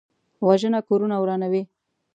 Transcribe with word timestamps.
وژنه 0.47 0.79
کورونه 0.87 1.15
ورانوي 1.19 1.61